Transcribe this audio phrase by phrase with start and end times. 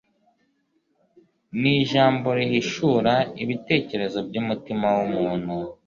[1.59, 3.13] n'ijambo rihishura
[3.43, 5.55] ibitekerezo by'umutima w'umuntu